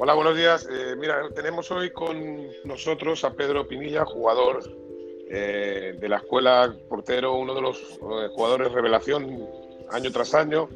[0.00, 0.68] Hola, buenos días.
[0.70, 4.62] Eh, mira, tenemos hoy con nosotros a Pedro Pinilla, jugador
[5.28, 9.44] eh, de la escuela portero, uno de los eh, jugadores revelación
[9.90, 10.68] año tras año,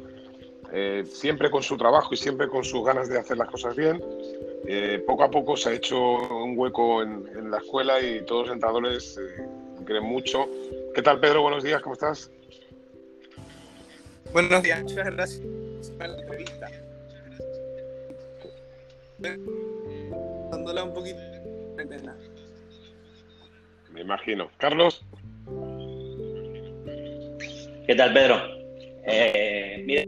[1.05, 4.03] siempre con su trabajo y siempre con sus ganas de hacer las cosas bien.
[5.05, 9.17] poco a poco se ha hecho un hueco en, la escuela y todos los entrenadores
[9.85, 10.49] creen mucho.
[10.93, 11.43] ¿Qué tal, Pedro?
[11.43, 12.29] Buenos días, ¿cómo estás?
[14.33, 15.41] Buenos días, muchas gracias
[15.97, 16.92] por la entrevista
[20.51, 21.19] dándola un poquito
[23.91, 24.49] Me imagino.
[24.57, 25.05] Carlos.
[27.87, 28.41] ¿Qué tal, Pedro?
[29.05, 30.07] Eh, mire,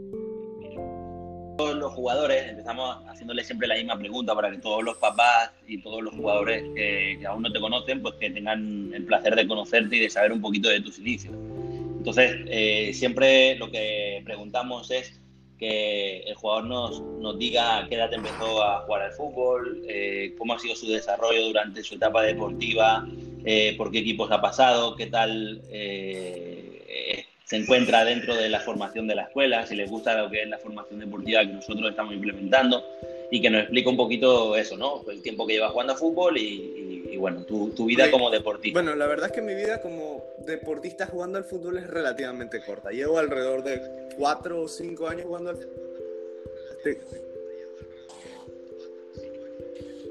[1.56, 5.82] todos los jugadores empezamos haciéndole siempre la misma pregunta para que todos los papás y
[5.82, 9.96] todos los jugadores que, aún no te conocen, pues que tengan el placer de conocerte
[9.96, 11.34] y de saber un poquito de tus inicios.
[11.34, 15.20] Entonces, eh, siempre lo que preguntamos es
[15.58, 20.54] que el jugador nos, nos diga qué edad empezó a jugar al fútbol, eh, cómo
[20.54, 23.06] ha sido su desarrollo durante su etapa deportiva,
[23.44, 29.06] eh, por qué equipos ha pasado, qué tal eh, se encuentra dentro de la formación
[29.06, 32.12] de la escuela, si les gusta lo que es la formación deportiva que nosotros estamos
[32.12, 32.84] implementando
[33.30, 35.02] y que nos explique un poquito eso, ¿no?
[35.08, 36.85] El tiempo que lleva jugando a fútbol y,
[37.16, 38.80] bueno, tu, tu vida como deportista.
[38.80, 42.90] Bueno, la verdad es que mi vida como deportista jugando al fútbol es relativamente corta.
[42.90, 45.86] Llevo alrededor de cuatro o cinco años jugando al fútbol.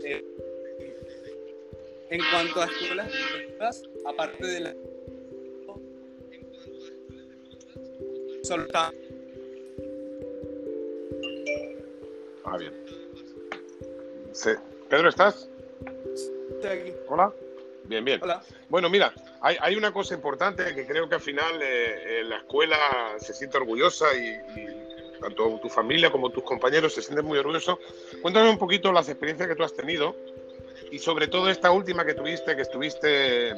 [0.03, 0.23] Eh,
[2.09, 4.75] en cuanto a escuelas, aparte de la...
[8.43, 8.67] Solo
[12.43, 12.73] Ah, bien.
[14.89, 15.49] Pedro, ¿estás?
[16.49, 16.93] Estoy aquí.
[17.07, 17.33] Hola.
[17.85, 18.19] Bien, bien.
[18.23, 18.41] Hola.
[18.69, 22.77] Bueno, mira, hay, hay, una cosa importante que creo que al final eh, la escuela
[23.17, 27.77] se siente orgullosa y, tanto tu familia como tus compañeros se sienten muy orgullosos.
[28.21, 30.15] Cuéntame un poquito las experiencias que tú has tenido
[30.91, 33.53] y sobre todo esta última que tuviste, que estuviste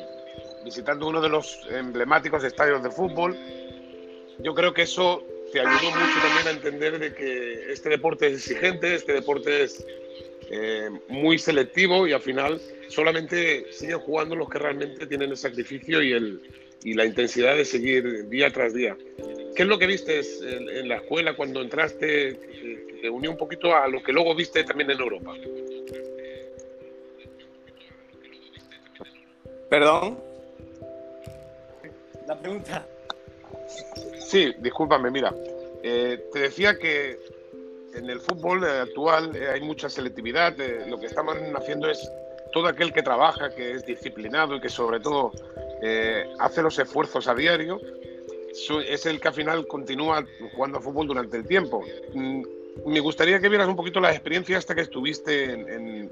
[0.64, 3.38] visitando uno de los emblemáticos estadios de fútbol.
[4.40, 8.34] Yo creo que eso te ayudó mucho también a entender de que este deporte es
[8.34, 9.86] exigente, este deporte es
[10.50, 16.02] eh, muy selectivo y al final solamente siguen jugando los que realmente tienen el sacrificio
[16.02, 16.42] y, el,
[16.84, 18.98] y la intensidad de seguir día tras día.
[19.56, 23.76] ¿Qué es lo que viste en, la escuela cuando entraste que te unió un poquito
[23.76, 25.34] a lo que luego viste también en Europa?
[29.70, 30.20] Perdón.
[32.28, 32.88] La pregunta.
[34.20, 35.34] Sí, discúlpame, mira.
[35.84, 37.18] Eh, te decía que
[37.94, 40.56] en el fútbol eh, actual eh, hay mucha selectividad.
[40.88, 42.12] lo que estamos haciendo es
[42.52, 45.32] todo aquel que trabaja, que es disciplinado y que sobre todo
[46.40, 47.80] hace los esfuerzos a diario,
[48.88, 51.84] es el que al final continúa jugando a fútbol durante el tiempo.
[52.14, 52.44] Mm,
[52.86, 56.10] me gustaría que vieras un poquito la experiencia hasta que estuviste en,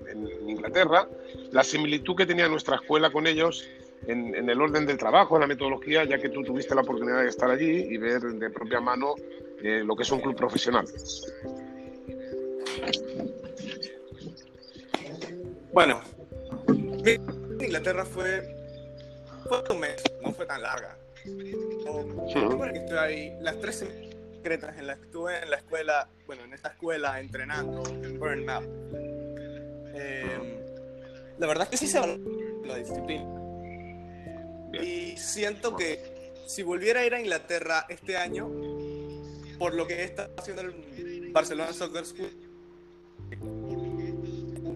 [0.47, 1.07] Inglaterra,
[1.51, 3.68] la similitud que tenía nuestra escuela con ellos
[4.07, 7.29] en, el orden del trabajo, en la metodología, ya que tú tuviste la oportunidad de
[7.29, 9.16] estar allí y ver de propia mano
[9.62, 10.85] eh, lo que es un club profesional.
[15.74, 16.01] Bueno,
[17.05, 18.55] Inglaterra fue,
[19.47, 20.97] fue un mes, no fue tan larga.
[22.73, 23.85] estoy ahí, las tres
[24.35, 28.65] secretas en las que estuve en la escuela, bueno, en esta escuela entrenando en Burnout.
[29.97, 30.59] Eh,
[31.38, 32.07] la verdad es que sí se va
[32.65, 33.35] la disciplina
[34.81, 38.49] y siento que si volviera a ir a Inglaterra este año,
[39.57, 42.29] por lo que está haciendo el Barcelona Soccer School,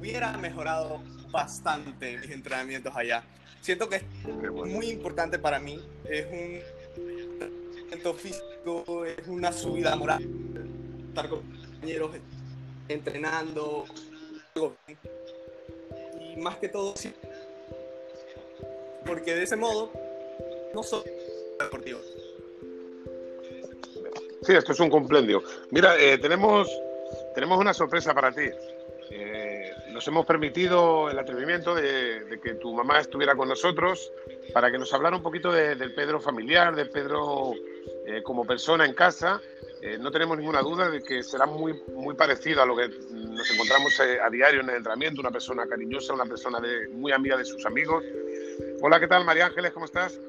[0.09, 3.23] hubiera mejorado bastante mis entrenamientos allá.
[3.61, 4.03] Siento que es
[4.51, 5.79] muy importante para mí.
[6.05, 6.61] Es un
[7.33, 10.25] entrenamiento físico, es una subida moral.
[11.09, 12.11] Estar con compañeros
[12.87, 13.85] entrenando.
[16.19, 16.93] Y más que todo,
[19.05, 19.91] porque de ese modo
[20.73, 21.03] no soy
[21.59, 21.99] deportivo.
[24.41, 25.43] Sí, esto es un comprendio.
[25.71, 26.67] Mira, eh, tenemos,
[27.35, 28.49] tenemos una sorpresa para ti.
[29.89, 34.11] Eh, nos hemos permitido el atrevimiento de, que tu mamá estuviera con nosotros
[34.53, 37.53] para que nos hablara un poquito del Pedro familiar, del Pedro
[38.05, 39.41] eh, como persona en casa.
[39.99, 43.99] no tenemos ninguna duda de que será muy, muy parecido a lo que nos encontramos
[43.99, 47.65] a diario en el entrenamiento, una persona cariñosa, una persona de, muy amiga de sus
[47.65, 48.03] amigos.
[48.81, 49.71] Hola, ¿qué tal, María Ángeles?
[49.71, 50.19] ¿Cómo estás?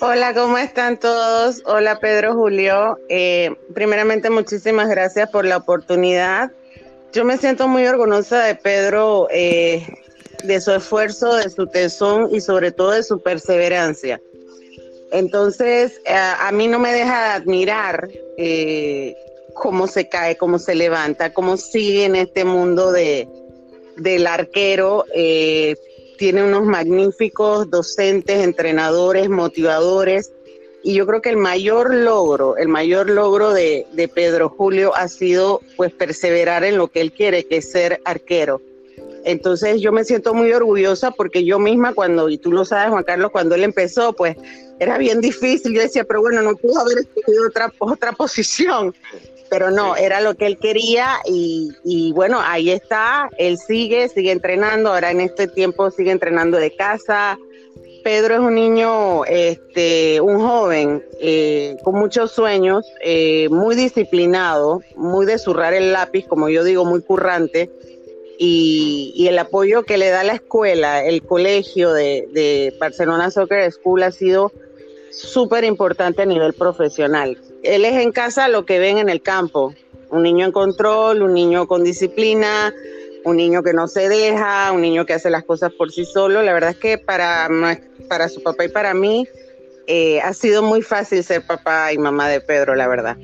[0.00, 1.62] Hola, ¿cómo están todos?
[1.64, 2.98] Hola, Pedro Julio.
[3.08, 6.50] Eh, primeramente, muchísimas gracias por la oportunidad.
[7.12, 9.86] Yo me siento muy orgullosa de Pedro, eh,
[10.44, 14.18] de su esfuerzo, de su tesón y sobre todo de su perseverancia.
[15.12, 19.14] Entonces, a, mí no me deja de admirar eh,
[19.52, 23.28] cómo se cae, cómo se levanta, cómo sigue en este mundo de,
[23.98, 25.04] del arquero.
[25.14, 25.76] Eh,
[26.16, 30.32] tiene unos magníficos docentes, entrenadores, motivadores.
[30.84, 35.08] Y yo creo que el mayor logro, el mayor logro de, de Pedro Julio ha
[35.08, 38.60] sido pues perseverar en lo que él quiere, que es ser arquero.
[39.24, 43.04] Entonces yo me siento muy orgullosa porque yo misma cuando, y tú lo sabes Juan
[43.04, 44.36] Carlos, cuando él empezó, pues
[44.80, 45.72] era bien difícil.
[45.74, 48.94] Yo decía, pero bueno, no pudo haber escogido otra, otra posición.
[49.48, 54.32] Pero no, era lo que él quería y, y bueno, ahí está, él sigue, sigue
[54.32, 57.38] entrenando, ahora en este tiempo sigue entrenando de casa,
[58.02, 65.26] Pedro es un niño, este, un joven eh, con muchos sueños, eh, muy disciplinado, muy
[65.26, 67.70] de zurrar el lápiz, como yo digo, muy currante.
[68.38, 74.02] Y, el apoyo que le da la escuela, el colegio de, de Barcelona Soccer School
[74.02, 74.50] ha sido
[75.10, 77.38] súper importante a nivel profesional.
[77.62, 79.74] Él es en casa lo que ven en el campo,
[80.10, 82.74] un niño en control, un niño con disciplina,
[83.24, 86.42] un niño que no se deja, un niño que hace las cosas por sí solo.
[86.42, 87.48] La verdad es que para,
[88.08, 89.26] para su papá y para mí
[89.86, 93.16] eh, ha sido muy fácil ser papá y mamá de Pedro, la verdad.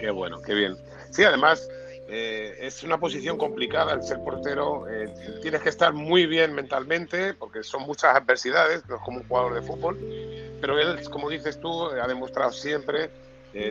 [0.00, 0.76] Qué bueno, qué bien.
[1.10, 1.68] Sí, además
[2.08, 4.88] eh, es una posición complicada el ser portero.
[4.88, 5.12] Eh,
[5.42, 9.98] tienes que estar muy bien mentalmente porque son muchas adversidades, como un jugador de fútbol.
[10.60, 13.10] Pero él, como dices tú, ha demostrado siempre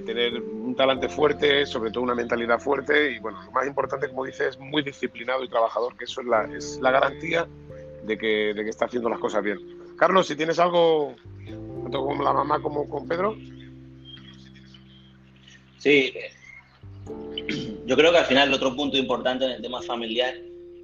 [0.06, 4.26] tener un talante fuerte, sobre todo una mentalidad fuerte y bueno, lo más importante, como
[4.26, 7.48] dices, es muy disciplinado y trabajador, que eso es la, es la garantía
[8.04, 9.60] de que, de que está haciendo las cosas bien.
[9.98, 11.16] Carlos, si tienes algo,
[11.84, 13.36] tanto con la mamá como con Pedro.
[15.78, 16.14] Sí,
[17.86, 20.34] yo creo que al final el otro punto importante en el tema familiar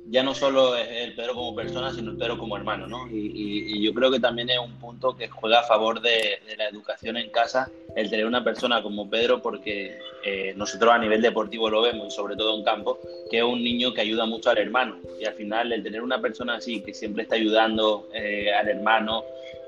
[0.10, 3.08] ya no solo es el Pedro como persona, sino el Pedro como hermano, ¿no?
[3.10, 7.18] Y, yo creo que también es un punto que juega a favor de, la educación
[7.18, 11.82] en casa el tener una persona como Pedro, porque eh, nosotros a nivel deportivo lo
[11.82, 14.98] vemos, y sobre todo en campo, que es un niño que ayuda mucho al hermano.
[15.20, 19.24] Y al final el tener una persona así, que siempre está ayudando eh, al hermano,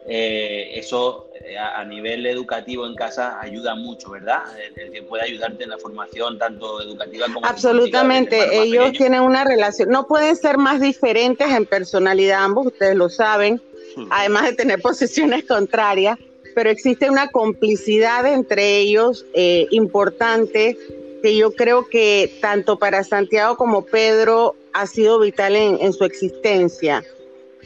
[0.08, 4.44] eh, eso eh, a, nivel educativo en casa ayuda mucho, ¿verdad?
[4.76, 8.62] El, que puede ayudarte en la formación tanto educativa como absolutamente.
[8.62, 13.60] Ellos tienen una relación, no pueden ser más diferentes en personalidad ambos, ustedes lo saben,
[13.96, 14.08] hmm.
[14.12, 16.20] además de tener posiciones contrarias,
[16.54, 20.78] pero existe una complicidad entre ellos eh, importante
[21.24, 26.04] que yo creo que tanto para Santiago como Pedro ha sido vital en, en su
[26.04, 27.04] existencia.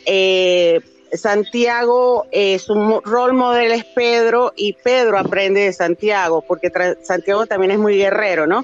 [0.05, 0.79] Eh,
[1.13, 6.71] Santiago, eh, su rol modelo es Pedro y Pedro aprende de Santiago, porque
[7.01, 8.63] Santiago también es muy guerrero, ¿no?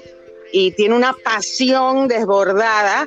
[0.52, 3.06] Y tiene una pasión desbordada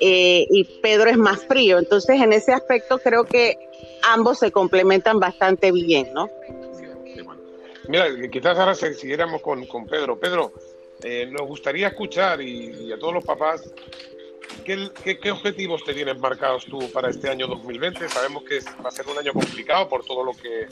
[0.00, 1.78] eh, y Pedro es más frío.
[1.78, 3.58] Entonces, en ese aspecto creo que
[4.02, 6.28] ambos se complementan bastante bien, ¿no?
[7.88, 10.18] Mira, quizás ahora siguiéramos con, con Pedro.
[10.18, 10.52] Pedro,
[11.02, 13.62] eh, nos gustaría escuchar y, a todos los papás
[14.64, 18.08] ¿Qué, objetivos te tienes marcados tú para este año 2020?
[18.08, 20.66] Sabemos que va a ser un año complicado por todo lo que,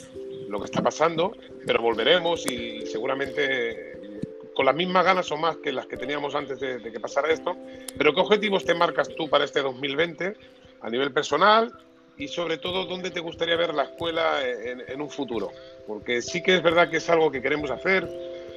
[0.49, 1.35] lo que está pasando,
[1.65, 4.19] pero volveremos y seguramente
[4.55, 7.55] con las mismas ganas o más que las que teníamos antes de, que pasara esto.
[7.95, 10.35] Pero ¿qué objetivos te marcas tú para este 2020
[10.81, 11.71] a nivel personal
[12.17, 15.51] y sobre todo dónde te gustaría ver la escuela en un futuro?
[15.85, 18.07] Porque sí que es verdad que es algo que queremos hacer,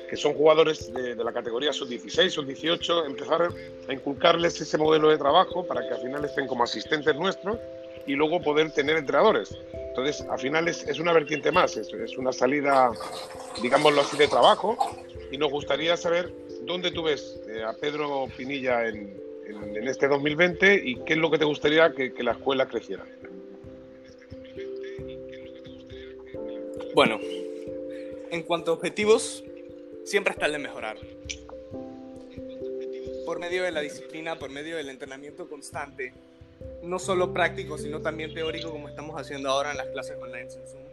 [0.08, 3.48] que son jugadores de, la categoría sub-16, sub-18, empezar
[3.88, 7.58] a inculcarles ese modelo de trabajo para que al final estén como asistentes nuestros
[8.06, 9.56] y luego poder tener entrenadores.
[9.72, 12.90] Entonces, al final es, una vertiente más, es, es, una salida,
[13.62, 14.78] digámoslo así, de trabajo
[15.30, 20.82] y nos gustaría saber dónde tú ves eh, a Pedro Pinilla en, en, este 2020
[20.84, 23.04] y qué es lo que te gustaría que, que la escuela creciera.
[26.94, 27.18] Bueno,
[28.30, 29.44] en cuanto a objetivos,
[30.06, 30.96] siempre está el de mejorar.
[33.26, 36.14] Por medio de la disciplina, por medio del entrenamiento constante,
[36.82, 40.68] no solo práctico, sino también teórico, como estamos haciendo ahora en las clases online en
[40.68, 40.86] Zoom.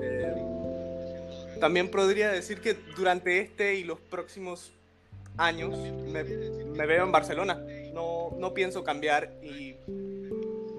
[0.00, 4.72] Eh, también podría decir que durante este y los próximos
[5.36, 7.60] años me, me veo en Barcelona.
[7.92, 9.74] No, no pienso cambiar y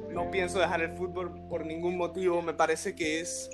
[0.10, 2.42] no pienso dejar el fútbol por ningún motivo.
[2.42, 3.50] Me parece que es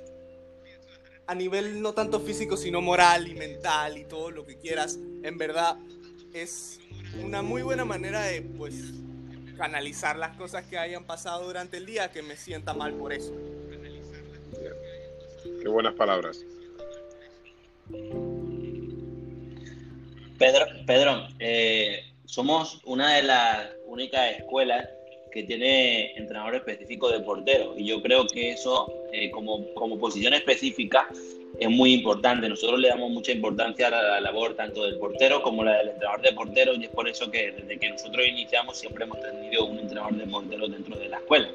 [1.30, 5.38] a nivel no tanto físico, sino moral y mental y todo lo que quieras, en
[5.38, 5.78] verdad
[6.34, 6.80] es
[7.24, 8.96] una muy buena manera de, pues,
[9.56, 13.32] canalizar las cosas que hayan pasado durante el día, que me sienta mal por eso.
[15.62, 16.44] Qué buenas palabras.
[20.40, 24.90] Pedro, Pedro eh, somos una de las únicas escuelas
[25.32, 27.74] que tiene entrenador específico de portero.
[27.78, 31.08] Y yo creo que eso, eh, como, como posición específica,
[31.60, 32.48] es muy importante.
[32.48, 36.22] Nosotros le damos mucha importancia a la, labor tanto del portero como la del entrenador
[36.22, 39.80] de portero y es por eso que desde que nosotros iniciamos siempre hemos tenido un
[39.80, 41.50] entrenador de portero dentro de la escuela.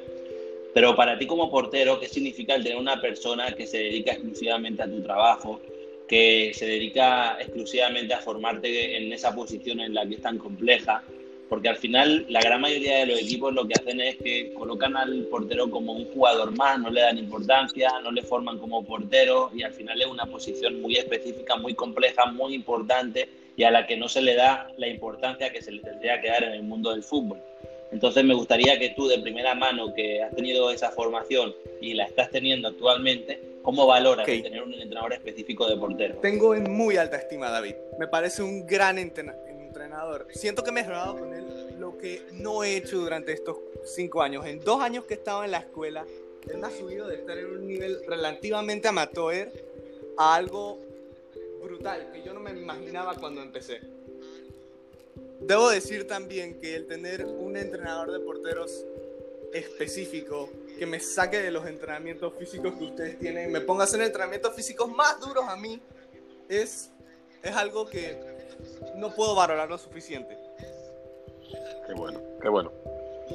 [0.73, 4.83] Pero para ti como portero, ¿qué significa el tener una persona que se dedica exclusivamente
[4.83, 5.61] a tu trabajo,
[6.07, 11.01] que se dedica exclusivamente a formarte en esa posición en la que es tan compleja?
[11.49, 14.97] Porque al final la gran mayoría de los equipos lo que hacen es que colocan
[14.97, 19.51] al portero como un jugador más, no le dan importancia, no le forman como portero
[19.53, 23.85] y al final es una posición muy específica, muy compleja, muy importante y a la
[23.87, 26.63] que no se le da la importancia que se le tendría que dar en el
[26.63, 27.39] mundo del fútbol.
[27.91, 32.05] Entonces me gustaría que tú de primera mano, que has tenido esa formación y la
[32.05, 36.15] estás teniendo actualmente, ¿cómo valoras tener un entrenador específico de portero?
[36.15, 37.75] Tengo en muy alta estima David.
[37.99, 39.54] Me parece un gran entrenador
[40.33, 44.21] Siento que me he mejorado con él lo que no he hecho durante estos cinco
[44.21, 44.45] años.
[44.45, 46.05] En dos años que he estado en la escuela,
[46.49, 49.51] él me ha subido de estar en un nivel relativamente amateur
[50.17, 50.79] a algo
[51.63, 53.81] brutal que yo no me imaginaba cuando empecé.
[55.39, 58.85] Debo decir también que el tener un entrenador de porteros
[59.53, 64.01] específico que me saque de los entrenamientos físicos que ustedes tienen, me ponga a hacer
[64.01, 65.79] entrenamientos físicos más duros a mí,
[66.49, 66.89] es,
[67.41, 68.34] es algo que
[68.95, 70.37] no puedo valorar lo suficiente.
[71.87, 72.71] Qué bueno, qué bueno.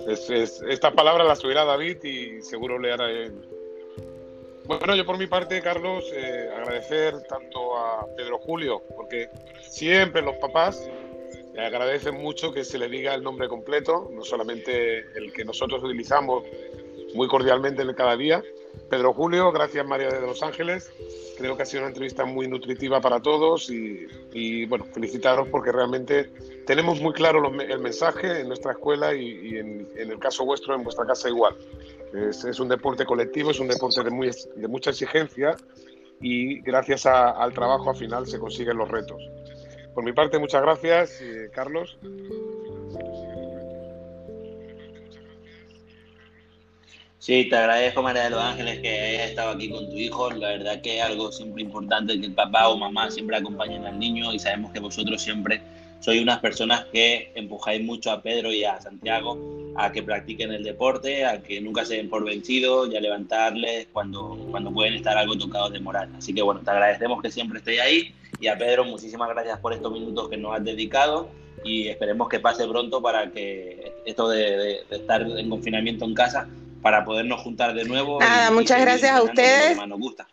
[0.07, 3.33] Es, esta palabra la subirá David y seguro le hará él.
[4.67, 9.29] Bueno, yo por mi parte, Carlos, eh, agradecer tanto a Pedro Julio, porque
[9.69, 10.89] siempre los papás
[11.55, 15.83] le agradecen mucho que se le diga el nombre completo, no solamente el que nosotros
[15.83, 16.45] utilizamos
[17.15, 18.43] muy cordialmente en cada día.
[18.89, 20.91] Pedro Julio, gracias María de Los Ángeles,
[21.41, 26.31] Creo que ha sido una entrevista muy nutritiva para todos y, bueno, felicitaros porque realmente
[26.67, 31.07] tenemos muy claro el mensaje en nuestra escuela y, en, el caso vuestro, en vuestra
[31.07, 31.57] casa igual.
[32.13, 35.57] Es, un deporte colectivo, es un deporte de, muy, de mucha exigencia
[36.21, 39.23] y gracias al trabajo al final se consiguen los retos.
[39.95, 41.97] Por mi parte, muchas gracias, eh, Carlos.
[47.21, 50.31] Sí, te agradezco, María de los Ángeles, que hayas estado aquí con tu hijo.
[50.31, 53.99] La verdad que es algo siempre importante que el papá o mamá siempre acompañen al
[53.99, 55.61] niño y sabemos que vosotros siempre
[56.01, 59.39] sois unas personas que empujáis mucho a Pedro y a Santiago
[59.77, 63.89] a que practiquen el deporte, a que nunca se den por vencidos y a levantarles
[63.93, 66.09] cuando, cuando pueden estar algo tocados de moral.
[66.17, 69.75] Así que bueno, te agradecemos que siempre estéis ahí y a Pedro muchísimas gracias por
[69.75, 71.29] estos minutos que nos has dedicado
[71.65, 76.49] y esperemos que pase pronto para que esto de estar en confinamiento en casa
[76.83, 78.21] para podernos juntar de nuevo.
[78.21, 79.77] Nada, muchas gracias a ustedes.
[79.87, 80.27] Nos gusta.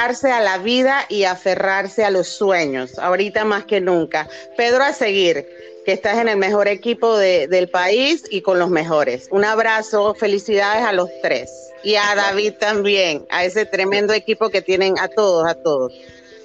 [0.00, 4.28] A la vida y aferrarse a los sueños, ahorita más que nunca.
[4.56, 5.44] Pedro, a seguir,
[5.84, 9.26] que estás en el mejor equipo del país y con los mejores.
[9.32, 11.50] Un abrazo, felicidades a los tres.
[11.82, 15.92] Y a David también, a ese tremendo equipo que tienen a todos, a todos.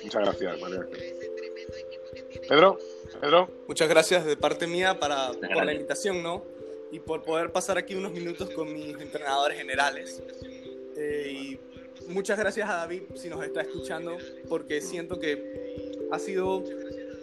[0.01, 0.87] Muchas gracias, María.
[2.49, 2.79] Pedro,
[3.21, 3.49] Pedro.
[3.67, 6.43] Muchas gracias de parte mía para, por la invitación, ¿no?
[6.93, 10.21] Y por poder pasar aquí unos minutos con mis entrenadores generales.
[10.95, 11.59] Eh, y
[12.07, 14.15] muchas gracias a David si nos está escuchando,
[14.47, 16.63] porque siento que ha sido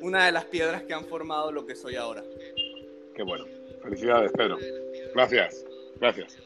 [0.00, 2.24] una de las piedras que han formado lo que soy ahora.
[3.14, 3.46] Qué bueno.
[3.80, 4.58] Felicidades, Pedro.
[5.14, 5.64] Gracias.
[6.00, 6.36] Gracias.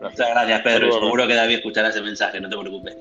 [0.00, 0.92] Muchas gracias, Pedro.
[0.92, 2.96] Seguro que David escuchará ese mensaje, no te preocupes.